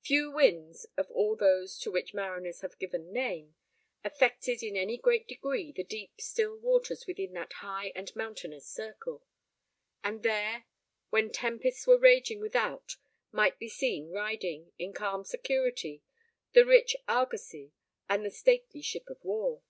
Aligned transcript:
Few 0.00 0.28
winds, 0.32 0.86
of 0.96 1.08
all 1.12 1.36
those 1.36 1.78
to 1.78 1.90
which 1.92 2.12
mariners 2.12 2.62
have 2.62 2.80
given 2.80 3.12
name, 3.12 3.54
affected 4.02 4.60
in 4.60 4.74
any 4.76 4.96
great 4.98 5.28
degree 5.28 5.70
the 5.70 5.84
deep 5.84 6.20
still 6.20 6.56
waters 6.56 7.06
within 7.06 7.32
that 7.34 7.52
high 7.52 7.92
and 7.94 8.10
mountainous 8.16 8.66
circle; 8.66 9.22
and 10.02 10.24
there, 10.24 10.64
when 11.10 11.30
tempests 11.30 11.86
were 11.86 11.96
raging 11.96 12.40
without, 12.40 12.96
might 13.30 13.60
be 13.60 13.68
seen 13.68 14.10
riding, 14.10 14.72
in 14.80 14.92
calm 14.92 15.24
security, 15.24 16.02
the 16.54 16.66
rich 16.66 16.96
argosie 17.06 17.70
and 18.08 18.24
the 18.24 18.32
stately 18.32 18.82
ship 18.82 19.06
of 19.08 19.22
war. 19.24 19.62